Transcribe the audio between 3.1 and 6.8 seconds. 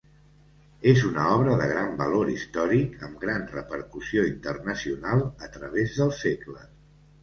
amb gran repercussió internacional a través dels segles.